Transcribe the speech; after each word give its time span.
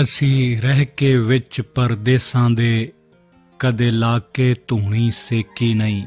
ਅਸੀਂ 0.00 0.58
ਰਹਿ 0.58 0.84
ਕੇ 0.84 1.16
ਵਿੱਚ 1.16 1.60
ਪਰਦੇਸਾਂ 1.60 2.50
ਦੇ 2.50 2.92
ਕਦੇ 3.58 3.90
ਲਾ 3.90 4.18
ਕੇ 4.18 4.54
ਧੂਣੀ 4.68 5.10
ਸੇਕੀ 5.10 5.74
ਨਹੀਂ। 5.74 6.06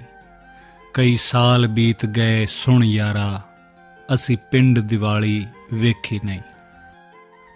ਕਈ 0.94 1.16
ਸਾਲ 1.16 1.68
ਬੀਤ 1.68 2.06
ਗਏ 2.06 2.46
ਸੁਣ 2.50 2.84
ਯਾਰਾ, 2.84 3.42
ਅਸੀਂ 4.14 4.38
ਪਿੰਡ 4.52 4.80
ਦੀਵਾਲੀ 4.80 5.46
ਵੇਖੀ 5.74 6.20
ਨਹੀਂ। 6.26 6.40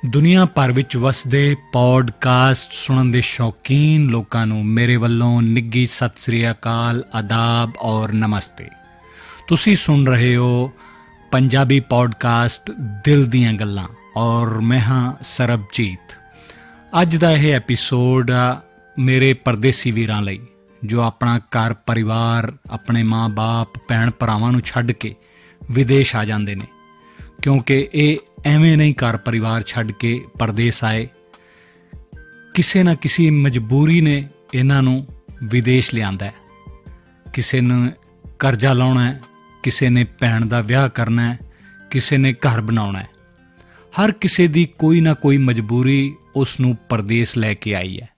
ਦੁਨੀਆ 0.10 0.46
ਭਰ 0.46 0.72
ਵਿੱਚ 0.72 0.98
ਵਸਦੇ 0.98 1.56
ਪੌਡਕਾਸਟ 1.74 2.72
ਸੁਣਨ 2.72 3.12
ਦੇ 3.12 3.22
ਸ਼ੌਕੀਨ 3.22 4.08
ਲੋਕਾਂ 4.08 4.48
ਨੂੰ 4.48 4.66
ਮੇਰੇ 4.66 4.96
ਵੱਲੋਂ 4.96 5.42
ਨਿੱਗੀ 5.42 5.86
ਸਤਿ 5.86 6.18
ਸ੍ਰੀ 6.18 6.52
ਅਕਾਲ, 6.52 7.04
ਆਦਾਬ 7.16 7.72
ਔਰ 7.78 8.12
ਨਮਸਤੇ। 8.12 8.68
ਤੁਸੀਂ 9.48 9.76
ਸੁਣ 9.76 10.06
ਰਹੇ 10.06 10.36
ਹੋ 10.36 10.72
ਪੰਜਾਬੀ 11.32 11.80
ਪੌਡਕਾਸਟ 11.80 12.72
ਦਿਲ 13.06 13.26
ਦੀਆਂ 13.26 13.54
ਗੱਲਾਂ 13.54 13.88
ਔਰ 14.18 14.60
ਮੈਂ 14.60 14.80
ਹਾਂ 14.80 15.14
ਸਰਬਜੀਤ। 15.22 16.23
ਅੱਜ 17.02 17.16
ਦਾ 17.16 17.32
ਇਹ 17.32 17.54
ਐਪੀਸੋਡ 17.54 18.32
ਮੇਰੇ 19.00 19.34
ਪਰਦੇਸੀ 19.34 19.92
ਵੀਰਾਂ 19.92 20.22
ਲਈ, 20.22 20.40
ਜੋ 20.84 21.02
ਆਪਣਾ 21.02 21.40
ਘਰ, 21.40 21.74
ਪਰਿਵਾਰ, 21.74 22.58
ਆਪਣੇ 22.70 23.04
ਮਾਂ-ਬਾਪ 23.04 23.68
ਭੈਣ 23.88 24.12
ਭਰਾਵਾਂ 24.12 24.52
ਨੂੰ 24.52 24.62
ਛੱਡ 24.62 24.92
ਕੇ 24.92 25.16
ਵਿਦੇਸ਼ 25.72 26.16
ਆ 26.16 26.26
ਜਾਂਦੇ 26.26 26.56
ਨੇ। 26.56 26.66
ਕਿਉਂਕਿ 27.42 27.90
ਇਹ 27.94 28.18
ਐਵੇਂ 28.46 28.78
ਨਹੀਂ 28.78 28.94
ਘਰ 28.94 29.18
ਪਰਿਵਾਰ 29.18 29.62
ਛੱਡ 29.62 29.92
ਕੇ 29.92 30.26
ਪਰਦੇਸ 30.40 30.84
ਆਏ। 30.84 31.10
ਕਿਸੇ 32.56 32.84
ਨਾ 32.84 32.96
ਕਿਸੇ 32.96 33.30
ਮਜਬੂਰੀ 33.30 34.02
ਨੇ 34.02 34.30
ਇਹਨਾਂ 34.54 34.84
ਨੂੰ 34.84 35.08
ਵਿਦੇਸ਼ 35.44 35.96
ਲਿਆਂਦਾ 35.96 36.26
ਹੈ। 36.26 36.34
ਕਿਸੇ 37.34 37.62
ਨੇ 37.62 37.92
ਕਰਜ਼ਾ 38.40 38.74
ਲਾਉਣਾ 38.74 39.06
ਹੈ, 39.06 39.22
ਕਿਸੇ 39.64 39.90
ਨੇ 39.90 40.06
ਭੈਣ 40.20 40.46
ਦਾ 40.46 40.62
ਵਿਆਹ 40.62 40.90
ਕਰਨਾ 40.90 41.34
ਹੈ, 41.34 41.40
ਕਿਸੇ 41.92 42.18
ਨੇ 42.18 42.34
ਘਰ 42.34 42.62
ਬਣਾਉਣਾ 42.62 43.00
ਹੈ। 43.00 43.08
ਹਰ 44.02 44.12
ਕਿਸੇ 44.12 44.48
ਦੀ 44.48 44.66
ਕੋਈ 44.66 45.02
ਨਾ 45.02 45.14
ਕੋਈ 45.14 45.38
ਮਜਬੂਰੀ 45.38 46.16
ਉਸ 46.36 46.60
ਨੂੰ 46.60 46.78
ਪਰਦੇਸ 46.90 47.38
ਲੈ 47.38 47.54
ਕੇ 47.54 47.76
ਆਈ 47.76 48.00
ਹੈ। 48.02 48.10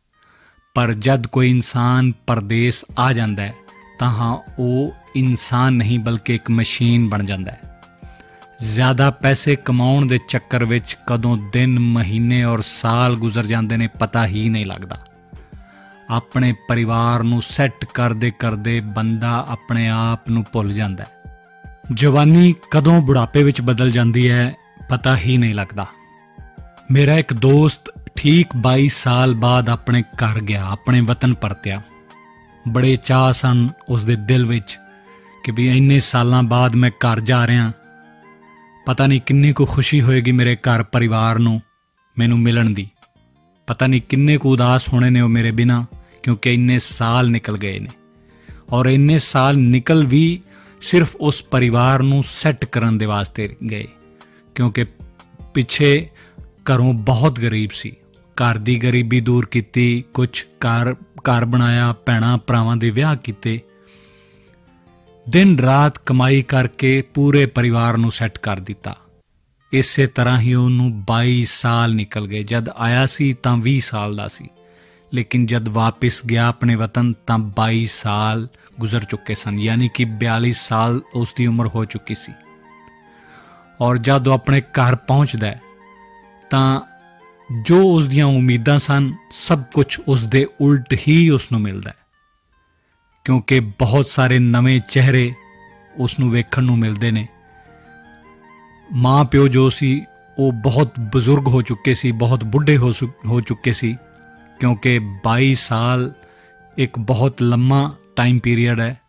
ਪਰ 0.75 0.94
ਜਦ 0.94 1.27
ਕੋਈ 1.27 1.49
ਇਨਸਾਨ 1.49 2.11
ਪਰਦੇਸ 2.27 2.85
ਆ 2.99 3.13
ਜਾਂਦਾ 3.13 3.44
ਹੈ, 3.44 3.53
ਤਾਂ 3.99 4.09
ਹਾਂ, 4.09 4.55
ਉਹ 4.59 4.94
ਇਨਸਾਨ 5.16 5.73
ਨਹੀਂ 5.73 5.99
ਬਲਕਿ 5.99 6.36
ਇੱਕ 6.36 6.52
ਮਸ਼ੀਨ 6.52 7.09
ਬਣ 7.09 7.23
ਜਾਂਦਾ 7.23 7.52
ਹੈ। 7.52 7.61
ਜ਼ਿਆਦਾ 8.61 9.11
ਪੈਸੇ 9.11 9.55
ਕਮਾਉਣ 9.55 10.05
ਦੇ 10.05 10.19
ਚੱਕਰ 10.27 10.66
ਵਿੱਚ 10.66 10.97
ਕਦੋਂ 11.08 11.38
ਦਿਨ, 11.53 11.80
ਮਹੀਨੇ 11.80 12.43
ਔਰ 12.43 12.61
ਸਾਲ 12.61 13.16
ਗੁਜ਼ਰ 13.16 13.45
ਜਾਂਦੇ 13.45 13.77
ਨੇ 13.77 13.88
ਪਤਾ 13.88 14.27
ਹੀ 14.27 14.49
ਨਹੀਂ 14.49 14.66
ਲੱਗਦਾ। 14.66 14.99
ਆਪਣੇ 16.09 16.53
ਪਰਿਵਾਰ 16.69 17.23
ਨੂੰ 17.23 17.41
ਸੈੱਟ 17.41 17.86
ਕਰਦੇ 17.93 18.31
ਕਰਦੇ 18.39 18.80
ਬੰਦਾ 18.80 19.45
ਆਪਣੇ 19.49 19.89
ਆਪ 19.89 20.30
ਨੂੰ 20.30 20.45
ਭੁੱਲ 20.53 20.73
ਜਾਂਦਾ 20.73 21.03
ਹੈ। 21.03 21.41
ਜਵਾਨੀ 21.93 22.55
ਕਦੋਂ 22.71 23.02
ਬੁਢਾਪੇ 23.02 23.43
ਵਿੱਚ 23.43 23.61
ਬਦਲ 23.61 23.91
ਜਾਂਦੀ 23.91 24.30
ਹੈ, 24.30 24.53
ਪਤਾ 24.89 25.17
ਹੀ 25.17 25.38
ਨਹੀਂ 25.38 25.55
ਲੱਗਦਾ। 25.55 25.86
ਮੇਰਾ 26.91 27.13
ਇੱਕ 27.13 27.33
ਦੋਸਤ 27.33 27.95
ਠੀਕ 28.16 28.47
22 28.58 28.88
ਸਾਲ 28.88 29.33
ਬਾਅਦ 29.33 29.69
ਆਪਣੇ 29.69 30.02
ਘਰ 30.02 30.39
ਗਿਆ, 30.41 30.66
ਆਪਣੇ 30.66 31.02
ਵਤਨ 31.02 31.33
ਪਰਤਿਆ। 31.33 31.81
ਬੜੇ 32.67 32.95
ਚਾਹ 32.95 33.31
ਸਨ 33.33 33.69
ਉਸ 33.89 34.05
ਦੇ 34.05 34.16
ਦਿਲ 34.16 34.45
ਵਿੱਚ 34.45 34.77
ਕਿ 35.44 35.52
ਵੀ 35.52 35.77
ਇੰਨੇ 35.77 35.99
ਸਾਲਾਂ 35.99 36.43
ਬਾਅਦ 36.43 36.75
ਮੈਂ 36.75 36.89
ਘਰ 36.89 37.19
ਜਾ 37.19 37.47
ਰਿਹਾ। 37.47 37.71
ਪਤਾ 38.86 39.08
ਨਹੀਂ 39.08 39.21
ਕਿੰਨੀ 39.21 39.52
ਕੁ 39.53 39.66
ਖੁਸ਼ੀ 39.66 40.02
ਹੋਏਗੀ 40.02 40.31
ਮੇਰੇ 40.31 40.55
ਘਰ 40.55 40.83
ਪਰਿਵਾਰ 40.83 41.39
ਨੂੰ 41.39 41.61
ਮੈਨੂੰ 42.17 42.39
ਮਿਲਣ 42.39 42.69
ਦੀ। 42.69 42.88
ਪਤਾ 43.67 43.88
ਨਹੀਂ 43.88 44.02
ਕਿੰਨੇ 44.09 44.38
ਕੁ 44.38 44.53
ਉਦਾਸ 44.53 44.89
ਹੋਣੇ 44.89 45.09
ਨੇ 45.09 45.21
ਉਹ 45.21 45.30
ਮੇਰੇ 45.30 45.52
ਬਿਨਾ, 45.52 45.86
ਕਿਉਂਕਿ 46.23 46.53
ਇੰਨੇ 46.53 46.80
ਸਾਲ 46.80 47.30
ਨਿਕਲ 47.30 47.58
ਗਏ 47.58 47.80
ਨੇ। 47.80 47.89
ਔਰ 48.71 48.86
ਇੰਨੇ 48.86 49.19
ਸਾਲ 49.19 49.58
ਨਿਕਲ 49.58 50.05
ਵੀ 50.05 50.41
ਸਿਰਫ 50.81 51.16
ਉਸ 51.16 51.43
ਪਰਿਵਾਰ 51.43 52.03
ਨੂੰ 52.03 52.23
ਸੈੱਟ 52.23 52.65
ਕਰਨ 52.65 52.98
ਦੇ 52.98 53.05
ਵਾਸਤੇ 53.05 53.55
ਗਏ, 53.70 53.87
ਕਿਉਂਕਿ 54.55 54.86
ਪਿੱਛੇ 55.54 56.09
ਘਰੋਂ 56.71 56.93
ਬਹੁਤ 56.93 57.39
ਗਰੀਬ 57.39 57.70
ਸੀ। 57.73 57.95
ਘਰ 58.36 58.58
ਦੀ 58.58 58.80
ਗਰੀਬੀ 58.80 59.22
ਦੂਰ 59.22 59.46
ਕੀਤੀ 59.46 60.04
ਕੁਝ 60.14 60.44
ਘਰ 60.44 60.94
ਘਰ 61.20 61.46
ਬਣਾਇਆ, 61.46 61.94
ਭੈਣਾ 61.94 62.38
ਭਰਾਵਾਂ 62.38 62.78
ਦੇ 62.78 62.90
ਵਿਆਹ 62.90 63.16
ਕੀਤੇ। 63.16 63.62
ਦਿਨ 65.30 65.60
ਰਾਤ 65.60 65.98
ਕਮਾਈ 65.98 66.42
ਕਰਕੇ 66.42 67.02
ਪੂਰੇ 67.02 67.46
ਪਰਿਵਾਰ 67.46 67.98
ਨੂੰ 67.98 68.12
ਸੈੱਟ 68.12 68.38
ਕਰ 68.38 68.60
ਦਿੱਤਾ। 68.60 68.98
ਇਸੇ 69.73 70.06
ਤਰ੍ਹਾਂ 70.06 70.40
ਹੀ 70.40 70.54
ਉਹਨੂੰ 70.54 71.04
22 71.04 71.44
ਸਾਲ 71.44 71.96
ਨਿਕਲ 71.96 72.28
ਗਏ। 72.28 72.44
ਜਦ 72.44 72.70
ਆਇਆ 72.70 73.06
ਸੀ 73.06 73.34
ਤਾਂ 73.34 73.58
20 73.58 73.80
ਸਾਲ 73.80 74.16
ਦਾ 74.16 74.28
ਸੀ। 74.28 74.50
ਲੇਕਿਨ 75.14 75.46
ਜਦ 75.46 75.70
ਵਾਪਸ 75.70 76.26
ਗਿਆ 76.26 76.48
ਆਪਣੇ 76.48 76.76
ਵਤਨ 76.76 77.14
ਤਾਂ 77.28 77.40
22 77.40 77.86
ਸਾਲ 77.86 78.48
ਗੁਜ਼ਰ 78.80 79.04
ਚੁੱਕੇ 79.04 79.36
ਸਨ। 79.36 79.60
ਯਾਨੀ 79.60 79.90
ਕਿ 79.94 80.06
42 80.06 80.52
ਸਾਲ 80.52 81.02
ਉਸ 81.14 81.34
ਦੀ 81.38 81.48
ਉਮਰ 81.48 81.67
ਹੋ 81.67 81.86
ਚੁੱਕੀ 81.86 82.16
ਸੀ। 82.16 82.34
ਔਰ 83.82 83.98
ਜਦ 83.98 84.28
ਉਹ 84.28 84.34
ਆਪਣੇ 84.34 84.62
ਘਰ 84.62 84.96
ਪਹੁੰਚਦਾ 84.96 85.48
ਹੈ 85.48 85.62
ਤਾਂ 86.50 86.82
ਜੋ 87.61 87.95
ਉਸ 87.95 88.08
ਦੀਆਂ 88.08 88.26
ਉਮੀਦਾਂ 88.26 88.80
ਸਨ, 88.80 89.14
ਸਭ 89.32 89.64
ਕੁਝ 89.73 90.00
ਉਸ 90.08 90.23
ਦੇ 90.23 90.48
ਉਲਟ 90.61 90.94
ਹੀ 91.08 91.30
ਉਸ 91.30 91.52
ਨੂੰ 91.52 91.61
ਮਿਲਦਾ 91.61 91.89
ਹੈ। 91.89 91.95
ਕਿਉਂਕਿ 93.23 93.60
ਬਹੁਤ 93.60 94.06
ਸਾਰੇ 94.06 94.39
ਨਵੇਂ 94.39 94.82
ਚਿਹਰੇ 94.92 95.33
ਉਸ 95.98 96.20
ਨੂੰ 96.20 96.32
ਵੇਖਣ 96.32 96.64
ਨੂੰ 96.64 96.78
ਮਿਲਦੇ 96.78 97.11
ਨੇ। 97.11 97.28
ਮਾਂ 98.94 99.26
ਪਿਓ 99.26 99.48
ਜੋ 99.48 99.70
ਸੀ, 99.70 100.05
ਉਹ 100.38 100.52
ਬਹੁਤ 100.52 100.92
ਬਜ਼ੁਰਗ 101.00 101.48
ਹੋ 101.48 101.61
ਚੁੱਕੇ 101.61 101.94
ਸੀ, 101.94 102.11
ਬਹੁਤ 102.11 102.44
ਬੁੱਢੇ 102.44 102.78
ਹੋ 102.78 102.92
ਹੋ 103.26 103.42
ਚੁੱਕੇ 103.42 103.72
ਸੀ। 103.72 103.98
ਕਿਉਂਕਿ 104.60 105.00
22 105.00 105.54
ਸਾਲ 105.54 106.14
ਇੱਕ 106.78 107.00
ਬਹੁਤ 107.00 107.42
ਲੰਮਾ 107.42 107.95
ਟਾਈਮ 108.16 108.39
ਪੀਰੀਅਡ 108.39 108.80
ਹੈ 108.80 109.00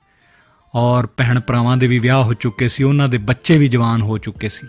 ਔਰ 0.74 1.06
ਭੈਣ 1.06 1.40
ਭਰਾਵਾਂ 1.40 1.76
ਦੇ 1.76 1.86
ਵੀ 1.86 1.98
ਵਿਆਹ 1.98 2.22
ਹੋ 2.22 2.32
ਚੁੱਕੇ 2.32 2.68
ਸੀ, 2.68 2.82
ਉਹਨਾਂ 2.84 3.08
ਦੇ 3.08 3.18
ਬੱਚੇ 3.18 3.58
ਵੀ 3.58 3.68
ਜਵਾਨ 3.68 4.02
ਹੋ 4.02 4.18
ਚੁੱਕੇ 4.18 4.48
ਸੀ। 4.48 4.66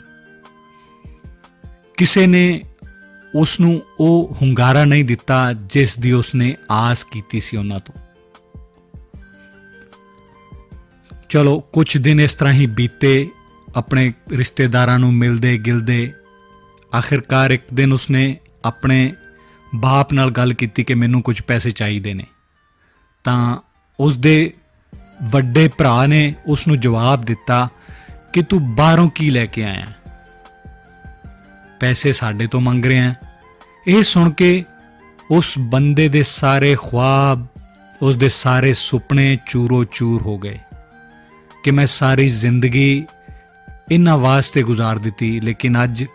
ਕਿਸੇ 1.97 2.27
ਨੇ 2.27 2.61
ਉਸ 3.37 3.59
ਨੂੰ 3.59 3.81
ਉਹ 3.99 4.37
ਹੁੰਗਾਰਾ 4.41 4.85
ਨਹੀਂ 4.85 5.05
ਦਿੱਤਾ 5.05 5.53
ਜਿਸ 5.53 5.99
ਦੀ 5.99 6.11
ਉਸ 6.11 6.35
ਨੇ 6.35 6.55
ਆਸ 6.71 7.03
ਕੀਤੀ 7.03 7.39
ਸੀ 7.39 7.57
ਉਹਨਾਂ 7.57 7.79
ਤੋਂ। 7.79 7.95
ਚਲੋ 11.29 11.59
ਕੁਝ 11.59 11.97
ਦਿਨ 11.97 12.19
ਇਸ 12.19 12.33
ਤਰ੍ਹਾਂ 12.33 12.53
ਹੀ 12.53 12.67
ਬੀਤੇ, 12.67 13.29
ਆਪਣੇ 13.75 14.13
ਰਿਸ਼ਤੇਦਾਰਾਂ 14.29 14.99
ਨੂੰ 14.99 15.13
ਮਿਲਦੇ 15.13 15.57
ਗਿਲਦੇ, 15.57 16.13
ਆਖਿਰਕਾਰ 16.97 17.51
ਇੱਕ 17.51 17.63
ਦਿਨ 17.73 17.93
ਉਸਨੇ 17.93 18.37
ਆਪਣੇ 18.65 19.15
ਬਾਪ 19.75 20.13
ਨਾਲ 20.13 20.31
ਗੱਲ 20.31 20.53
ਕੀਤੀ 20.53 20.83
ਕਿ 20.83 20.93
ਮੈਨੂੰ 20.93 21.21
ਕੁਝ 21.21 21.41
ਪੈਸੇ 21.41 21.71
ਚਾਹੀਦੇ 21.71 22.13
ਨੇ। 22.13 22.25
ਤਾਂ 23.23 23.57
ਉਸ 23.99 24.17
ਦੇ 24.17 24.53
ਵੱਡੇ 25.23 25.67
ਭਰਾ 25.67 26.05
ਨੇ 26.05 26.35
ਉਸ 26.45 26.67
ਨੂੰ 26.67 26.79
ਜਵਾਬ 26.79 27.21
ਦਿੱਤਾ 27.21 27.69
ਕਿ 28.33 28.43
ਤੂੰ 28.43 28.75
ਬਾਹਰੋਂ 28.75 29.09
ਕੀ 29.09 29.29
ਲੈ 29.29 29.45
ਕੇ 29.45 29.63
ਆਇਆ? 29.63 29.87
ਪੈਸੇ 31.79 32.11
ਸਾਡੇ 32.11 32.47
ਤੋਂ 32.47 32.61
ਮੰਗ 32.61 32.85
ਰਿਹਾ 32.85 33.13
ਇਹ 33.87 34.03
ਸੁਣ 34.03 34.29
ਕੇ 34.29 34.63
ਉਸ 35.31 35.53
ਬੰਦੇ 35.59 36.07
ਦੇ 36.07 36.23
ਸਾਰੇ 36.23 36.75
ਖੁਆਬ, 36.75 37.45
ਉਸ 38.01 38.15
ਦੇ 38.17 38.29
ਸਾਰੇ 38.29 38.73
ਸੁਪਨੇ 38.73 39.37
ਚੂਰੋ 39.45 39.83
ਚੂਰ 39.83 40.21
ਹੋ 40.21 40.37
ਗਏ 40.37 40.57
ਕਿ 41.63 41.71
ਮੈਂ 41.71 41.85
ਸਾਰੀ 41.85 42.27
ਜ਼ਿੰਦਗੀ 42.27 43.05
ਇਹਨਾਂ 43.91 44.17
ਵਾਸਤੇ 44.17 44.63
ਗੁਜ਼ਾਰ 44.63 44.97
ਦਿੱਤੀ, 44.97 45.39
ਲੇਕਿਨ 45.39 45.83
ਅੱਜ 45.83 46.05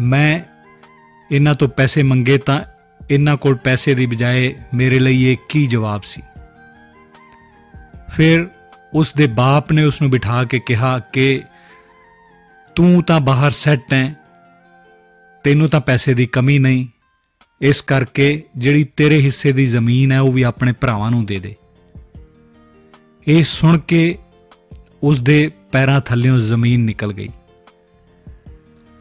ਮੈਂ 0.00 0.40
ਇਹਨਾਂ 1.30 1.54
ਤੋਂ 1.54 1.68
ਪੈਸੇ 1.68 2.02
ਮੰਗੇ 2.02 2.38
ਤਾਂ 2.38 2.60
ਇਹਨਾਂ 3.10 3.36
ਕੋਲ 3.36 3.54
ਪੈਸੇ 3.54 3.94
ਦੀ 3.94 4.06
ਬਜਾਏ 4.06 4.54
ਮੇਰੇ 4.74 4.98
ਲਈ 4.98 5.24
ਇਹ 5.24 5.36
ਕੀ 5.48 5.66
ਜਵਾਬ 5.66 6.02
ਸੀ? 6.02 6.22
ਫਿਰ 8.10 8.46
ਉਸ 8.94 9.12
ਦੇ 9.14 9.26
ਬਾਪ 9.26 9.72
ਨੇ 9.72 9.84
ਉਸ 9.84 10.02
ਨੂੰ 10.02 10.10
ਬਿਠਾ 10.10 10.44
ਕੇ 10.44 10.58
ਕਿਹਾ 10.58 10.98
ਕਿ 10.98 11.42
ਤੂੰ 12.76 13.02
ਤਾਂ 13.02 13.20
ਬਾਹਰ 13.20 13.50
ਸੈੱਟ 13.50 13.92
ਹੈ 13.92 14.14
ਤੈਨੂੰ 15.48 15.68
ਤਾਂ 15.68 15.80
ਪੈਸੇ 15.80 16.14
ਦੀ 16.14 16.26
ਕਮੀ 16.26 16.58
ਨਹੀਂ। 16.58 16.86
ਇਸ 17.60 17.80
ਕਰਕੇ 17.80 18.42
ਜਿਹੜੀ 18.56 18.84
ਤੇਰੇ 18.84 19.20
ਹਿੱਸੇ 19.20 19.52
ਦੀ 19.52 19.66
ਜ਼ਮੀਨ 19.66 20.12
ਹੈ, 20.12 20.20
ਉਹ 20.20 20.32
ਵੀ 20.32 20.42
ਆਪਣੇ 20.42 20.72
ਭਰਾਵਾਂ 20.72 21.10
ਨੂੰ 21.10 21.26
ਦੇ 21.26 21.38
ਦੇ। 21.38 21.54
ਇਹ 23.28 23.44
ਸੁਣ 23.44 23.78
ਕੇ 23.78 24.18
ਉਸ 25.02 25.22
ਦੇ 25.22 25.50
ਪੈਰਾਂ 25.72 26.00
ਥੱਲੇੋਂ 26.00 26.38
ਜ਼ਮੀਨ 26.38 26.80
ਨਿਕਲ 26.80 27.12
ਗਈ। 27.12 27.28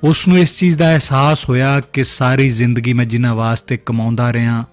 ਉਸ 0.04 0.28
ਨੂੰ 0.28 0.38
ਇਸ 0.38 0.58
ਚੀਜ਼ 0.58 0.78
ਦਾ 0.78 0.92
ਅਹਿਸਾਸ 0.92 1.50
ਹੋਇਆ 1.50 1.80
ਕਿ 1.80 2.04
ਸਾਰੀ 2.04 2.50
ਜ਼ਿੰਦਗੀ 2.50 2.94
ਮੈਂ 2.94 3.06
ਜਿਨ੍ਹਾਂ 3.06 3.36
ਵਾਸਤੇ 3.36 3.78
ਕਮਾਉਂਦਾ 3.78 4.34
ਰਿਹਾ, 4.34 4.66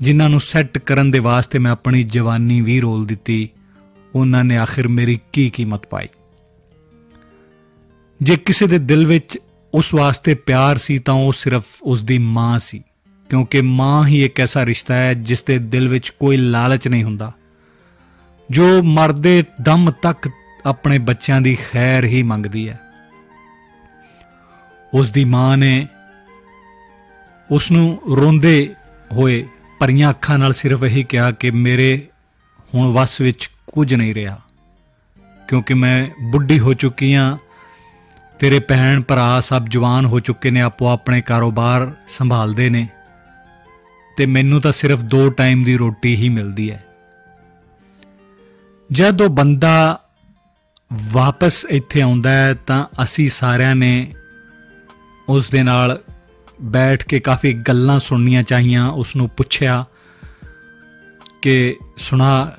ਜਿਨ੍ਹਾਂ 0.00 0.28
ਨੂੰ 0.28 0.40
ਸੈੱਟ 0.40 0.78
ਕਰਨ 0.78 1.10
ਦੇ 1.10 1.18
ਵਾਸਤੇ 1.18 1.58
ਮੈਂ 1.58 1.72
ਆਪਣੀ 1.72 2.02
ਜਵਾਨੀ 2.02 2.60
ਵੀ 2.60 2.80
ਰੋਲ 2.80 3.06
ਦਿੱਤੀ, 3.06 3.48
ਉਹਨਾਂ 4.14 4.44
ਨੇ 4.44 4.56
ਆਖਿਰ 4.56 4.88
ਮੇਰੀ 4.88 5.20
ਕੀ 5.32 5.50
ਕੀਮਤ 5.50 5.86
ਪਾਈ। 5.86 6.08
ਜੇ 8.22 8.36
ਕਿਸੇ 8.36 8.66
ਦੇ 8.66 8.78
ਦਿਲ 8.78 9.06
ਵਿੱਚ 9.06 9.38
ਉਸ 9.74 9.92
ਵਾਸਤੇ 9.94 10.34
ਪਿਆਰ 10.34 10.78
ਸੀ 10.78 10.98
ਤਾਂ 10.98 11.14
ਉਹ 11.14 11.32
ਸਿਰਫ 11.32 11.66
ਉਸ 11.82 12.02
ਦੀ 12.04 12.18
ਮਾਂ 12.18 12.58
ਸੀ, 12.58 12.82
ਕਿਉਂਕਿ 13.30 13.60
ਮਾਂ 13.62 14.06
ਹੀ 14.06 14.22
ਇੱਕ 14.24 14.40
ਐਸਾ 14.40 14.64
ਰਿਸ਼ਤਾ 14.66 14.94
ਹੈ 14.94 15.12
ਜਿਸ 15.14 15.42
ਦੇ 15.44 15.58
ਦਿਲ 15.58 15.88
ਵਿੱਚ 15.88 16.08
ਕੋਈ 16.10 16.36
ਲਾਲਚ 16.36 16.88
ਨਹੀਂ 16.88 17.04
ਹੁੰਦਾ। 17.04 17.32
ਜੋ 18.48 18.82
ਮਰਦੇ 18.82 19.42
ਦਮ 19.60 19.90
ਤੱਕ 20.02 20.28
ਆਪਣੇ 20.66 20.98
ਬੱਚਿਆਂ 20.98 21.40
ਦੀ 21.40 21.54
ਖੈਰ 21.62 22.04
ਹੀ 22.04 22.22
ਮੰਗਦੀ 22.22 22.68
ਹੈ। 22.68 22.78
ਉਸ 24.92 25.10
ਦੀ 25.10 25.24
ਮਾਂ 25.24 25.56
ਨੇ 25.56 25.86
ਉਸ 27.50 27.70
ਨੂੰ 27.70 28.00
ਰੋਂਦੇ 28.16 28.74
ਹੋਏ 29.10 29.44
ਭਰੀਆਂ 29.80 30.10
ਅੱਖਾਂ 30.10 30.38
ਨਾਲ 30.38 30.52
ਸਿਰਫ 30.52 30.82
ਇਹੀ 30.82 31.02
ਕਿਹਾ 31.04 31.30
ਕਿ 31.30 31.50
ਮੇਰੇ 31.50 32.06
ਹੁਣ 32.74 32.92
ਵਸ 32.92 33.20
ਵਿੱਚ 33.20 33.48
ਕੁਝ 33.66 33.94
ਨਹੀਂ 33.94 34.14
ਰਿਹਾ, 34.14 34.38
ਕਿਉਂਕਿ 35.48 35.74
ਮੈਂ 35.74 36.08
ਬੁੱਢੀ 36.30 36.58
ਹੋ 36.58 36.74
ਚੁੱਕੀ 36.74 37.14
ਹਾਂ 37.14 37.36
ਤੇਰੇ 38.40 38.60
ਭੈਣ 38.60 39.02
ਭਰਾ 39.02 39.40
ਸਭ 39.40 39.64
ਜਵਾਨ 39.64 40.04
ਹੋ 40.04 40.20
ਚੁੱਕੇ 40.20 40.50
ਨੇ, 40.50 40.60
ਆਪੋ 40.60 40.88
ਆਪਣੇ 40.88 41.20
ਕਾਰੋਬਾਰ 41.20 41.92
ਸੰਭਾਲਦੇ 42.08 42.70
ਨੇ। 42.70 42.88
ਤੇ 44.16 44.26
ਮੈਨੂੰ 44.26 44.60
ਤਾਂ 44.60 44.72
ਸਿਰਫ 44.72 45.00
ਦੋ 45.00 45.30
ਟਾਈਮ 45.30 45.64
ਦੀ 45.64 45.76
ਰੋਟੀ 45.76 46.16
ਹੀ 46.16 46.28
ਮਿਲਦੀ 46.28 46.70
ਹੈ। 46.70 46.84
ਜਦ 48.92 49.22
ਉਹ 49.22 49.28
ਬੰਦਾ 49.28 50.00
ਵਾਪਸ 50.92 51.66
ਇੱਥੇ 51.70 52.00
ਆਉਂਦਾ 52.00 52.30
ਹੈ, 52.30 52.54
ਤਾਂ 52.54 52.86
ਅਸੀਂ 53.02 53.28
ਸਾਰਿਆਂ 53.28 53.76
ਨੇ 53.76 54.12
ਉਸ 55.28 55.50
ਦੇ 55.50 55.62
ਨਾਲ 55.62 56.02
ਬੈਠ 56.62 57.04
ਕੇ 57.04 57.20
ਕਾਫੀ 57.20 57.52
ਗੱਲਾਂ 57.52 57.98
ਸੁਣਨੀਆਂ 57.98 58.42
ਚਾਹੀਆਂ। 58.42 58.90
ਉਸ 58.90 59.16
ਨੂੰ 59.16 59.28
ਪੁੱਛਿਆ 59.28 59.84
ਕਿ, 61.42 61.76
ਸੁਣਾ 61.96 62.52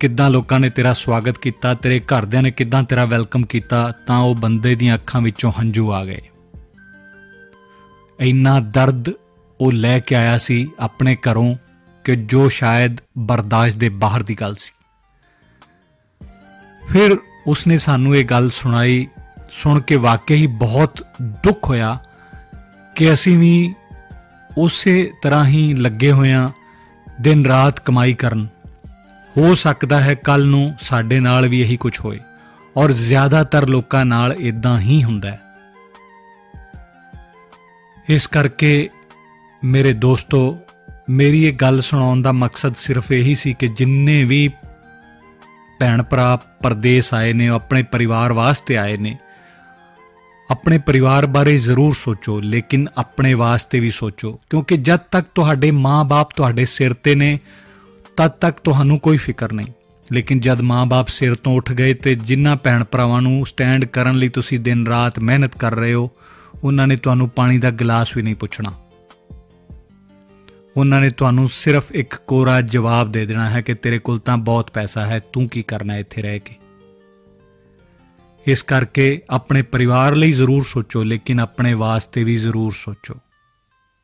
ਕਿੱਦਾਂ 0.00 0.30
ਲੋਕਾਂ 0.30 0.60
ਨੇ 0.60 0.70
ਤੇਰਾ 0.70 0.92
ਸਵਾਗਤ 0.92 1.38
ਕੀਤਾ, 1.38 1.74
ਤੇਰੇ 1.74 2.00
ਘਰਦਿਆਂ 2.00 2.42
ਨੇ 2.42 2.50
ਕਿੱਦਾਂ 2.50 2.82
ਤੇਰਾ 2.82 3.04
ਵੈਲਕਮ 3.04 3.46
ਕੀਤਾ, 3.46 3.92
ਤਾਂ 4.06 4.18
ਉਹ 4.18 4.34
ਬੰਦੇ 4.34 4.74
ਦੀਆਂ 4.74 4.94
ਅੱਖਾਂ 4.94 5.20
ਵਿੱਚੋਂ 5.20 5.52
ਹੰਝੂ 5.60 5.92
ਆ 5.92 6.04
ਗਏ। 6.04 6.20
ਇੰਨਾ 8.20 8.60
ਦਰਦ 8.60 9.08
ਉਹ 9.60 9.72
ਲੈ 9.72 9.98
ਕੇ 10.00 10.14
ਆਇਆ 10.14 10.38
ਸੀ 10.38 10.70
ਆਪਣੇ 10.80 11.16
ਘਰੋਂ 11.16 11.54
ਕਿ 12.04 12.16
ਜੋ 12.16 12.48
ਸ਼ਾਇਦ 12.48 12.96
ਬਰਦਾਸ਼ਤ 13.18 13.78
ਦੇ 13.78 13.88
ਬਾਹਰ 13.88 14.22
ਦੀ 14.22 14.34
ਗੱਲ 14.34 14.54
ਸੀ। 14.54 14.72
ਫਿਰ 16.92 17.18
ਉਸਨੇ 17.46 17.78
ਸਾਨੂੰ 17.78 18.16
ਇਹ 18.16 18.24
ਗੱਲ 18.24 18.50
ਸੁਣਾਈ, 18.50 19.08
ਸੁਣ 19.50 19.80
ਕੇ 19.80 19.96
ਵਾਕਈ 19.96 20.46
ਬਹੁਤ 20.46 21.06
ਦੁੱਖ 21.22 21.68
ਹੋਇਆ 21.68 21.98
ਕਿ 22.96 23.12
ਅਸੀਂ 23.12 23.38
ਵੀ 23.38 23.74
ਉਸੇ 24.58 25.12
ਤਰ੍ਹਾਂ 25.22 25.44
ਹੀ 25.44 25.74
ਲੱਗੇ 25.74 26.12
ਹੋਇਆਂ 26.12 26.48
ਦਿਨ 27.20 27.46
ਰਾਤ 27.46 27.80
ਕਮਾਈ 27.80 28.14
ਕਰਨ। 28.14 28.46
ਹੋ 29.36 29.54
ਸਕਦਾ 29.54 30.00
ਹੈ 30.00 30.14
ਕੱਲ 30.14 30.46
ਨੂੰ 30.46 30.74
ਸਾਡੇ 30.80 31.20
ਨਾਲ 31.20 31.48
ਵੀ 31.48 31.60
ਇਹੀ 31.60 31.76
ਕੁਝ 31.76 32.00
ਹੋਏ। 32.00 32.20
ਔਰ 32.76 32.92
ਜ਼ਿਆਦਾਤਰ 32.92 33.68
ਲੋਕਾਂ 33.68 34.04
ਨਾਲ 34.04 34.32
ਇਦਾਂ 34.32 34.78
ਹੀ 34.80 35.02
ਹੁੰਦਾ 35.04 35.30
ਹੈ। 35.30 35.40
ਇਸ 38.08 38.26
ਕਰਕੇ 38.26 38.88
ਮੇਰੇ 39.64 39.92
ਦੋਸਤੋ, 39.92 40.58
ਮੇਰੀ 41.10 41.44
ਇਹ 41.44 41.52
ਗੱਲ 41.52 41.80
ਸੁਣਾਉਣ 41.80 42.22
ਦਾ 42.22 42.32
ਮਕਸਦ 42.32 42.74
ਸਿਰਫ 42.74 43.12
ਇਹੀ 43.12 43.34
ਸੀ 43.34 43.52
ਕਿ 43.52 43.68
ਜਿੰਨੇ 43.68 44.24
ਵੀ 44.24 44.48
ਭੈਣ 45.80 46.02
ਭਰਾ 46.02 46.36
ਪਰਦੇਸ 46.36 47.14
ਆਏ 47.14 47.32
ਨੇ 47.32 47.48
ਆਪਣੇ 47.48 47.82
ਪਰਿਵਾਰ 47.82 48.32
ਵਾਸਤੇ 48.32 48.78
ਆਏ 48.78 48.96
ਨੇ, 48.96 49.18
ਆਪਣੇ 50.50 50.78
ਪਰਿਵਾਰ 50.78 51.26
ਬਾਰੇ 51.26 51.58
ਜ਼ਰੂਰ 51.58 51.94
ਸੋਚੋ, 51.94 52.40
ਲੇਕਿਨ 52.40 52.88
ਆਪਣੇ 52.96 53.34
ਵਾਸਤੇ 53.34 53.80
ਵੀ 53.80 53.90
ਸੋਚੋ, 53.90 54.40
ਕਿਉਂਕਿ 54.50 54.76
ਜਦ 54.76 54.96
ਤੱਕ 54.96 55.26
ਤੁਹਾਡੇ 55.34 55.70
ਮਾਪੇ 55.70 56.34
ਤੁਹਾਡੇ 56.36 56.64
ਸਿਰ 56.64 56.92
ਤੇ 56.92 57.14
ਨੇ 57.14 57.38
ਤਦ 58.16 58.30
ਤੱਕ 58.30 58.60
ਤੁਹਾਨੂੰ 58.60 58.98
ਕੋਈ 58.98 59.16
ਫਿਕਰ 59.16 59.52
ਨਹੀਂ। 59.52 59.66
ਲੇਕਿਨ 60.12 60.40
ਜਦ 60.40 60.60
ਮਾਪੇ 60.60 61.12
ਸਿਰ 61.12 61.34
ਤੋਂ 61.34 61.56
ਉੱਠ 61.56 61.72
ਗਏ 61.72 61.94
ਤੇ 61.94 62.14
ਜਿੰਨਾ 62.14 62.54
ਭੈਣ 62.54 62.84
ਭਰਾਵਾਂ 62.84 63.22
ਨੂੰ 63.22 63.46
ਸਟੈਂਡ 63.46 63.84
ਕਰਨ 63.84 64.16
ਲਈ 64.16 64.28
ਤੁਸੀਂ 64.28 64.60
ਦਿਨ 64.60 64.86
ਰਾਤ 64.86 65.18
ਮਿਹਨਤ 65.18 65.56
ਕਰ 65.56 65.74
ਰਹੇ 65.74 65.94
ਹੋ, 65.94 66.10
ਉਹਨਾਂ 66.64 66.86
ਨੇ 66.86 66.96
ਤੁਹਾਨੂੰ 66.96 67.28
ਪਾਣੀ 67.28 67.58
ਦਾ 67.58 67.70
ਗਲਾਸ 67.70 68.16
ਵੀ 68.16 68.22
ਨਹੀਂ 68.22 68.34
ਪੁੱਛਣਾ। 68.34 68.72
ਉਹਨਾਂ 70.76 71.00
ਨੇ 71.00 71.10
ਤੁਹਾਨੂੰ 71.10 71.48
ਸਿਰਫ 71.48 71.92
ਇੱਕ 71.92 72.14
ਕੋਰਾ 72.14 72.60
ਜਵਾਬ 72.60 73.12
ਦੇ 73.12 73.26
ਦੇਣਾ 73.26 73.50
ਹੈ 73.50 73.60
ਕਿ 73.60 73.74
ਤੇਰੇ 73.74 73.98
ਕੋਲ 73.98 74.18
ਤਾਂ 74.18 74.36
ਬਹੁਤ 74.36 74.70
ਪੈਸਾ 74.70 75.06
ਹੈ, 75.06 75.20
ਤੂੰ 75.32 75.48
ਕੀ 75.48 75.62
ਕਰਨਾ 75.62 75.96
ਇੱਥੇ 75.96 76.22
ਰਹਿ 76.22 76.38
ਕੇ? 76.38 76.54
ਇਸ 78.46 78.62
ਕਰਕੇ 78.62 79.22
ਆਪਣੇ 79.30 79.62
ਪਰਿਵਾਰ 79.62 80.14
ਲਈ 80.14 80.32
ਜ਼ਰੂਰ 80.32 80.62
ਸੋਚੋ, 80.62 81.02
ਲੇਕਿਨ 81.02 81.40
ਆਪਣੇ 81.40 81.74
ਵਾਸਤੇ 81.74 82.24
ਵੀ 82.24 82.36
ਜ਼ਰੂਰ 82.36 82.72
ਸੋਚੋ। 82.72 83.14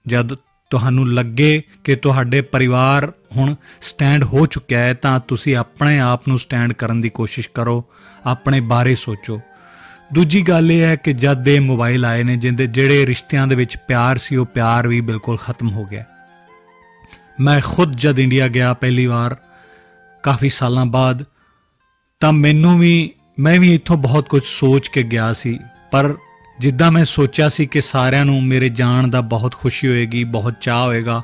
ਜਦ 0.07 0.35
ਤੁਹਾਨੂੰ 0.71 1.15
ਲੱਗੇ 1.15 1.63
ਕਿ 1.85 1.97
ਤੁਹਾਡੇ 1.97 2.41
ਪਰਿਵਾਰ 2.41 3.13
ਹੁਣ 3.37 3.55
ਸਟੈਂਡ 3.81 4.25
ਹੋ 4.25 4.47
ਚੁੱਕਿਆ 4.47 4.81
ਹੈ, 4.81 4.95
ਤਾਂ 4.95 5.21
ਤੁਸੀਂ 5.21 5.57
ਆਪਣੇ 5.57 6.01
ਆਪ 6.01 6.29
ਨੂੰ 6.29 6.39
ਸਟੈਂਡ 6.39 6.73
ਕਰਨ 6.73 7.01
ਦੀ 7.01 7.09
ਕੋਸ਼ਿਸ਼ 7.09 7.51
ਕਰੋ, 7.55 7.85
ਆਪਣੇ 8.27 8.61
ਬਾਰੇ 8.61 8.95
ਸੋਚੋ। 8.95 9.41
ਦੂਜੀ 10.13 10.43
ਗੱਲ 10.43 10.73
ਇਹ 10.73 10.83
ਹੈ 10.83 10.97
ਕਿ 10.97 11.13
ਜਦ 11.13 11.43
ਦੇ 11.43 11.59
ਮੋਬਾਈਲ 11.59 12.05
ਆਏ 12.05 12.23
ਨੇ, 12.23 12.37
ਜਿੰਦੇ 12.37 12.67
ਜਿਹੜੇ 12.67 13.07
ਰਿਸ਼ਤਿਆਂ 13.07 13.47
ਦੇ 13.47 13.55
ਵਿੱਚ 13.55 13.77
ਪਿਆਰ 13.77 14.19
ਸੀ, 14.19 14.37
ਉਹ 14.37 14.47
ਪਿਆਰ 14.47 14.89
ਵੀ 14.89 15.01
ਬਿਲਕੁਲ 15.01 15.37
ਖਤਮ 15.37 15.71
ਹੋ 15.71 15.85
ਗਿਆ। 15.85 16.05
ਮੈਂ 17.41 17.61
ਖੁਦ 17.61 17.97
ਜਦ 17.97 18.19
ਇੰਡੀਆ 18.19 18.49
ਗਿਆ 18.49 18.75
ਪਹਿਲੀ 18.75 19.07
ਵਾਰ, 19.07 19.37
ਕਾਫੀ 20.23 20.49
ਸਾਲਾਂ 20.49 20.87
ਬਾਅਦ, 20.87 21.25
ਤਾਂ 22.21 22.33
ਮੈਨੂੰ 22.33 22.79
ਵੀ, 22.79 23.11
ਮੈਂ 23.39 23.61
ਵੀ 23.61 23.75
ਇੱਥੋਂ 23.75 23.97
ਬਹੁਤ 23.97 24.29
ਕੁਝ 24.29 24.43
ਸੋਚ 24.45 24.89
ਕੇ 24.89 25.03
ਗਿਆ 25.03 25.33
ਸੀ, 25.33 25.59
ਪਰ 25.91 26.15
ਜਿੱਦਾਂ 26.61 26.93
ਮੈਂ 26.93 27.05
ਸੋਚਿਆ 27.05 27.49
ਸੀ 27.49 27.67
ਕਿ 27.67 27.81
ਸਾਰਿਆਂ 27.81 28.25
ਨੂੰ 28.25 28.43
ਮੇਰੇ 28.45 28.69
ਜਾਣ 28.69 29.09
ਦਾ 29.09 29.21
ਬਹੁਤ 29.21 29.55
ਖੁਸ਼ੀ 29.55 29.89
ਹੋਏਗੀ, 29.89 30.25
ਬਹੁਤ 30.25 30.55
ਚਾਹ 30.61 30.85
ਹੋਏਗਾ, 30.85 31.23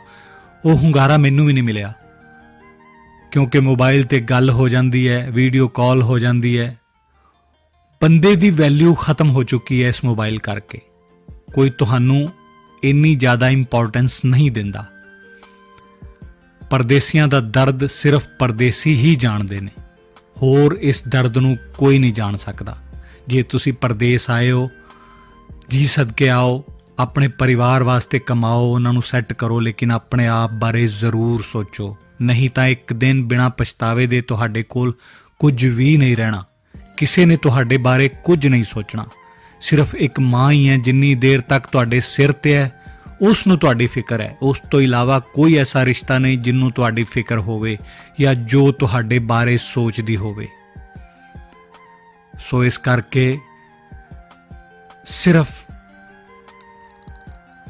ਉਹ 0.64 0.76
ਹੁੰਗਾਰਾ 0.76 1.16
ਮੈਨੂੰ 1.16 1.46
ਵੀ 1.46 1.52
ਨਹੀਂ 1.52 1.64
ਮਿਲਿਆ। 1.64 1.92
ਕਿਉਂਕਿ 3.30 3.60
ਮੋਬਾਈਲ 3.60 4.04
ਤੇ 4.04 4.20
ਗੱਲ 4.20 4.50
ਹੋ 4.50 4.68
ਜਾਂਦੀ 4.68 5.08
ਹੈ, 5.08 5.30
ਵੀਡੀਓ 5.30 5.68
ਕਾਲ 5.68 6.02
ਹੋ 6.02 6.18
ਜਾਂਦੀ 6.18 6.58
ਹੈ, 6.58 6.78
ਬੰਦੇ 8.02 8.36
ਦੀ 8.36 8.50
ਵੈਲਿਊ 8.50 8.94
ਖਤਮ 8.94 9.30
ਹੋ 9.30 9.42
ਚੁੱਕੀ 9.42 9.82
ਹੈ 9.82 9.88
ਇਸ 9.88 10.04
ਮੋਬਾਈਲ 10.04 10.38
ਕਰਕੇ। 10.38 10.80
ਕੋਈ 11.54 11.70
ਤੁਹਾਨੂੰ 11.70 12.28
ਇੰਨੀ 12.84 13.14
ਜ਼ਿਆਦਾ 13.14 13.48
ਇੰਪੋਰਟੈਂਸ 13.48 14.24
ਨਹੀਂ 14.24 14.50
ਦਿੰਦਾ। 14.50 14.86
ਪਰਦੇਸੀਆਂ 16.70 17.28
ਦਾ 17.28 17.40
ਦਰਦ 17.40 17.86
ਸਿਰਫ 17.86 18.26
ਪਰਦੇਸੀ 18.38 18.94
ਹੀ 18.94 19.14
ਜਾਣਦੇ 19.14 19.60
ਨੇ। 19.60 19.70
ਹੋਰ 20.42 20.78
ਇਸ 20.80 21.08
ਦਰਦ 21.08 21.38
ਨੂੰ 21.38 21.56
ਕੋਈ 21.78 21.98
ਨਹੀਂ 21.98 22.12
ਜਾਣ 22.12 22.36
ਸਕਦਾ। 22.36 22.78
ਜੇ 23.28 23.42
ਤੁਸੀਂ 23.42 23.72
ਪਰਦੇਸ 23.72 24.30
ਆਏ 24.30 24.50
ਹੋ 24.50 24.70
ਜੀ 25.70 25.86
ਸਦਕੇ 25.86 26.28
ਆਓ, 26.28 26.64
ਆਪਣੇ 26.98 27.28
ਪਰਿਵਾਰ 27.28 27.82
ਵਾਸਤੇ 27.82 28.18
ਕਮਾਓ, 28.18 28.66
ਉਹਨਾਂ 28.66 28.92
ਨੂੰ 28.92 29.02
ਸੈੱਟ 29.02 29.32
ਕਰੋ, 29.32 29.60
ਲੇਕਿਨ 29.60 29.90
ਆਪਣੇ 29.90 30.28
ਆਪ 30.28 30.50
ਬਾਰੇ 30.52 30.86
ਜ਼ਰੂਰ 30.86 31.42
ਸੋਚੋ। 31.42 31.96
ਨਹੀਂ 32.22 32.50
ਤਾਂ 32.50 32.66
ਇੱਕ 32.66 32.92
ਦਿਨ 32.92 33.24
ਬਿਨਾ 33.24 33.48
ਪਛਤਾਵੇ 33.48 34.06
ਦੇ 34.06 34.20
ਤੁਹਾਡੇ 34.20 34.62
ਕੋਲ 34.62 34.94
ਕੁਝ 35.38 35.66
ਵੀ 35.66 35.96
ਨਹੀਂ 35.96 36.16
ਰਹਿਣਾ। 36.16 36.44
ਕਿਸੇ 36.96 37.24
ਨੇ 37.24 37.36
ਤੁਹਾਡੇ 37.36 37.76
ਬਾਰੇ 37.76 38.10
ਕੁਝ 38.24 38.46
ਨਹੀਂ 38.46 38.64
ਸੋਚਣਾ। 38.64 39.04
ਸਿਰਫ 39.60 39.94
ਇੱਕ 39.94 40.20
ਮਾਂ 40.20 40.52
ਹੀ 40.52 40.68
ਹੈ, 40.68 40.76
ਜਿੰਨੀ 40.76 41.14
ਦੇਰ 41.14 41.40
ਤੱਕ 41.40 41.66
ਤੁਹਾਡੇ 41.66 42.00
ਸਿਰ 42.00 42.32
ਤੇ 42.32 42.56
ਹੈ, 42.56 42.82
ਉਸ 43.22 43.46
ਨੂੰ 43.46 43.58
ਤੁਹਾਡੀ 43.58 43.86
ਫਿਕਰ 43.86 44.20
ਹੈ। 44.20 44.36
ਉਸ 44.42 44.60
ਤੋਂ 44.60 44.80
ਇਲਾਵਾ 44.80 45.18
ਕੋਈ 45.18 45.56
ਐਸਾ 45.56 45.84
ਰਿਸ਼ਤਾ 45.84 46.18
ਨਹੀਂ 46.18 46.38
ਜਿੰਨੂੰ 46.38 46.70
ਤੁਹਾਡੀ 46.70 47.04
ਫਿਕਰ 47.04 47.38
ਹੋਵੇ 47.38 47.78
ਜਾਂ 48.20 48.34
ਜੋ 48.34 48.72
ਤੁਹਾਡੇ 48.72 49.18
ਬਾਰੇ 49.18 49.56
ਸੋਚਦੀ 49.56 50.16
ਹੋਵੇ। 50.16 50.48
ਸੋ 52.40 52.64
ਇਸ 52.64 52.78
ਕਰਕੇ 52.78 53.38
ਸਿਰਫ 55.04 55.46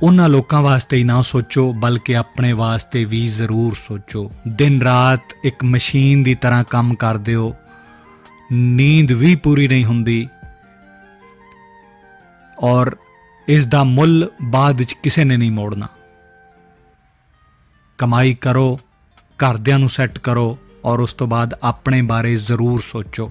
ਉਹਨਾਂ 0.03 0.29
ਲੋਕਾਂ 0.29 0.63
ਵਾਸਤੇ 0.63 0.97
ਹੀ 0.97 1.05
ਨਾ 1.05 1.23
ਸੋਚੋ, 1.23 1.73
ਬਲਕਿ 1.73 2.17
ਆਪਣੇ 2.17 2.53
ਵਾਸਤੇ 2.53 3.05
ਵੀ 3.05 3.27
ਜ਼ਰੂਰ 3.27 3.75
ਸੋਚੋ। 3.75 4.31
ਦਿਨ 4.49 4.83
ਰਾਤ 4.83 5.21
ਇੱਕ 5.45 5.65
ਮਸ਼ੀਨ 5.65 6.23
ਦੀ 6.23 6.35
ਤਰ੍ਹਾਂ 6.35 6.65
ਕੰਮ 6.65 6.95
ਕਰਦੇ 6.95 7.35
ਹੋ। 7.35 7.55
ਨੀਂਦ 8.53 9.13
ਵੀ 9.13 9.37
ਪੂਰੀ 9.37 9.69
ਨਹੀਂ 9.69 9.85
ਹੁੰਦੀ। 9.85 10.29
ਔਰ 12.59 12.97
ਇਸ 13.49 13.67
ਦਾ 13.67 13.85
ਮੁੱਲ 13.85 14.31
ਬਾਅਦ 14.43 14.79
ਵਿੱਚ 14.79 14.93
ਕਿਸੇ 14.93 15.25
ਨੇ 15.25 15.37
ਨਹੀਂ 15.37 15.53
ਮੋੜਨਾ। 15.53 15.89
ਕਮਾਈ 17.99 18.35
ਕਰੋ, 18.35 18.81
ਘਰਦਿਆਂ 19.23 19.79
ਨੂੰ 19.79 19.89
ਸੈੱਟ 19.89 20.19
ਕਰੋ 20.19 20.59
ਔਰ 20.85 20.99
ਉਸ 20.99 21.13
ਤੋਂ 21.13 21.27
ਬਾਅਦ 21.27 21.55
ਆਪਣੇ 21.63 22.03
ਬਾਰੇ 22.03 22.37
ਜ਼ਰੂਰ 22.37 22.81
ਸੋਚੋ। 22.81 23.31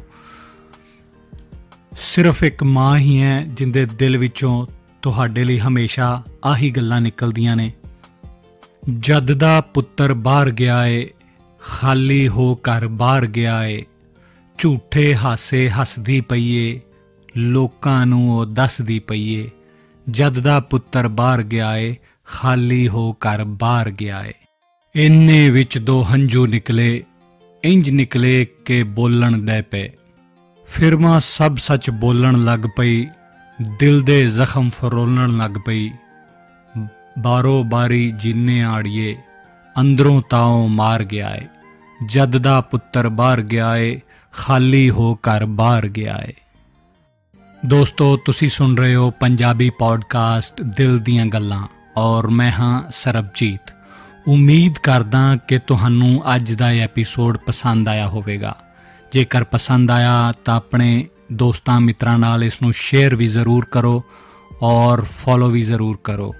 ਸਿਰਫ 1.98 2.44
ਇੱਕ 2.44 2.63
ਮਾਂ 2.63 2.98
ਹੀ 2.98 3.22
ਹੈ 3.22 3.44
ਜਿੰਦੇ 3.44 3.86
ਦਿਲ 3.86 4.18
ਵਿੱਚੋਂ 4.18 4.68
ਤੁਹਾਡੇ 5.06 5.44
ਲਈ 5.44 5.60
ਹਮੇਸ਼ਾ 5.60 6.24
ਆਹੀ 6.46 6.72
ਗੱਲਾਂ 6.72 7.02
ਨਿਕਲਦੀਆਂ 7.02 7.56
ਨੇ। 7.56 7.72
ਜਦ 9.00 9.32
ਦਾ 9.32 9.62
ਪੁੱਤਰ 9.62 10.14
ਬਾਹਰ 10.14 10.52
ਗਿਆ 10.52 10.86
ਏ, 10.86 11.10
ਖਾਲੀ 11.60 12.28
ਹੋ 12.28 12.56
ਘਰ 12.56 12.88
ਬਾਹਰ 12.88 13.26
ਗਿਆ 13.26 13.64
ਏ, 13.64 13.86
ਝੂਠੇ 14.58 15.16
ਹਾਸੇ 15.16 15.70
ਹੱਸਦੀ 15.70 16.22
ਪਈਏ 16.22 16.82
ਲੋਕਾਂ 17.38 18.06
ਨੂੰ 18.06 18.38
ਉਹ 18.38 18.46
ਦੱਸਦੀ 18.46 19.00
ਪਈਏ 19.00 19.50
ਜਦ 20.10 20.40
ਦਾ 20.40 20.60
ਪੁੱਤਰ 20.60 21.08
ਬਾਹਰ 21.08 21.44
ਗਿਆ 21.44 21.78
ਏ, 21.78 21.96
ਖਾਲੀ 22.26 22.88
ਹੋ 22.88 23.14
ਘਰ 23.14 23.44
ਬਾਹਰ 23.44 23.92
ਗਿਆ 23.92 24.26
ਏ। 24.26 24.34
ਇੰਨੇ 24.96 25.50
ਵਿੱਚ 25.50 25.78
ਦੋ 25.78 26.06
ਹੰਝੂ 26.14 26.46
ਨਿਕਲੇ 26.46 27.04
ਇੰਜ 27.64 27.90
ਨਿਕਲੇ 27.90 28.46
ਕਿ 28.66 28.84
ਬੋਲਣ 28.84 29.46
ਡੈ 29.46 29.62
ਪਏ। 29.62 29.90
ਫਿਰ 30.68 30.98
ਮਾਂ 30.98 31.20
ਸਭ 31.20 31.58
ਸੱਚ 31.58 31.90
ਬੋਲਣ 31.90 32.44
ਲੱਗ 32.44 32.60
ਪਈ 32.78 33.08
ਦਿਲ 33.62 34.02
ਦੇ 34.02 34.26
ਜ਼ਖਮ 34.28 34.70
ਫਰੋਲਣ 34.70 35.38
ਲੱਗ 35.38 35.52
ਪਈ। 35.66 35.92
ਬਾਰੋ 37.20 37.64
ਬਾਰੀ 37.64 38.12
ਜਿੰਨੇ 38.12 38.64
ਆੜੀਏ, 38.64 39.16
ਅੰਦਰੋਂ 39.76 40.22
ਤਾਉ 40.30 40.68
ਮਾਰ 40.68 41.04
ਗਿਆ 41.04 41.36
ਏ 41.36 41.48
ਜਦ 42.06 42.38
ਦਾ 42.38 42.60
ਪੁੱਤਰ 42.62 43.10
ਬਾਹਰ 43.10 43.42
ਗਿਆ 43.42 43.76
ਏ 43.78 44.00
ਖਾਲੀ 44.32 44.90
ਹੋ 44.90 45.16
ਘਰ 45.16 45.46
ਬਾਹਰ 45.46 45.88
ਗਿਆ 45.88 46.18
ਏ 46.28 46.34
ਦੋਸਤੋ, 47.66 48.18
ਤੁਸੀਂ 48.18 48.50
ਸੁਣ 48.50 48.76
ਰਹੇ 48.78 48.96
ਹੋ 48.96 49.10
ਪੰਜਾਬੀ 49.12 49.70
ਪੋਡਕਾਸਟ 49.70 50.62
ਦਿਲ 50.62 51.00
ਦੀਆਂ 51.00 51.26
ਗੱਲਾਂ 51.26 51.68
ਔਰ 51.98 52.28
ਮੈਂ 52.28 52.52
ਹਾਂ 52.52 52.84
ਸਰਬਜੀਤ। 52.92 53.74
ਉਮੀਦ 54.28 54.78
ਕਰਦਾ 54.84 55.36
ਕਿ 55.48 55.60
ਤੁਹਾਨੂੰ 55.60 56.36
ਅੱਜ 56.36 56.52
ਦਾ 56.52 56.72
ਇਹ 56.72 56.82
ਐਪੀਸੋਡ 56.82 57.38
ਪਸੰਦ 57.38 57.88
ਆਇਆ 57.88 58.08
ਹੋਵੇਗਾ। 58.08 58.56
ਜੇਕਰ 59.12 59.44
ਪਸੰਦ 59.44 59.92
ਆਇਆ 59.92 60.34
ਤਾਂ 60.46 60.56
ਆਪਣੇ 60.56 61.08
ਦੋਸਤਾਂ 61.34 61.82
ਮਿੱਤਰਾਂ 61.82 62.20
ਨਾਲ 62.20 62.44
ਇਸ 62.44 62.62
ਨੂੰ 62.62 62.74
ਸ਼ੇਅਰ 62.74 63.15
ਵੀ 63.15 63.27
ਜ਼ਰੂਰ 63.27 63.65
ਕਰੋ 63.65 64.03
ਔਰ 64.62 65.01
ਫੋਲੋ 65.01 65.50
ਵੀ 65.50 65.62
ਜ਼ਰੂਰ 65.62 65.98
ਕਰੋ। 66.03 66.36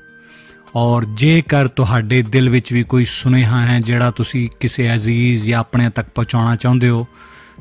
ਔਰ 0.76 1.06
ਜੇਕਰ 1.06 1.68
ਤੁਹਾਡੇ 1.68 2.22
ਦਿਲ 2.22 2.50
ਵਿੱਚ 2.50 2.74
ਵੀ 2.74 2.84
ਕੋਈ 2.84 3.06
ਸੁਨੇਹਾ 3.06 3.62
ਹੈ 3.62 3.80
ਜਿਹੜਾ 3.80 4.12
ਤੁਸੀਂ 4.12 4.50
ਕਿਸੇ 4.60 4.94
ਅਜ਼ੀਜ਼ 4.94 5.46
ਜਾਂ 5.46 5.60
ਆਪਣੇ 5.60 5.90
ਤੱਕ 5.90 6.10
ਪਹੁੰਚਾਉਣਾ 6.10 6.56
ਚਾਹੁੰਦੇ 6.56 6.90
ਹੋ, 6.90 7.08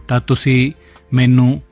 ਤਾਂ 0.08 0.20
ਤੁਸੀਂ 0.20 0.72
ਮੈਨੂੰ 1.12 1.62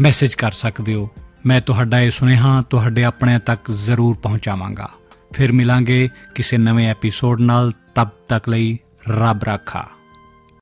ਮੈਸੇਜ 0.00 0.34
ਕਰ 0.34 0.50
ਸਕਦੇ 0.50 0.94
ਹੋ। 0.94 1.10
ਮੈਂ 1.46 1.60
ਤੁਹਾਡਾ 1.60 2.00
ਇਹ 2.00 2.10
ਸੁਨੇਹਾ 2.10 2.62
ਤੁਹਾਡੇ 2.62 3.04
ਆਪਣਿਆਂ 3.04 3.40
ਤੱਕ 3.40 3.70
ਜ਼ਰੂਰ 3.70 4.16
ਪਹੁੰਚਾਵਾਂਗਾ। 4.16 4.88
ਫਿਰ 5.32 5.52
ਮਿਲਾਂਗੇ 5.52 6.08
ਕਿਸੇ 6.34 6.58
ਨਵੇਂ 6.58 6.88
ਐਪੀਸੋਡ 6.88 7.40
ਨਾਲ। 7.40 7.72
ਤਬ 7.94 8.08
ਤੱਕ 8.28 8.48
ਲਈ 8.48 8.78
ਰੱਬ 9.10 9.44
ਰਾਖਾ। 9.44 9.88